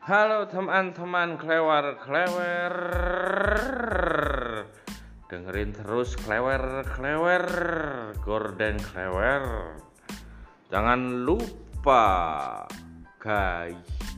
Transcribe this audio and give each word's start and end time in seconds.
Halo 0.00 0.48
teman-teman 0.48 1.36
klewer 1.36 1.92
klewer. 2.00 2.72
Dengerin 5.28 5.76
terus 5.76 6.16
klewer 6.16 6.80
klewer. 6.88 7.44
Gordon 8.24 8.80
Klewer. 8.80 9.76
Jangan 10.72 11.28
lupa 11.28 12.64
guys. 13.20 14.09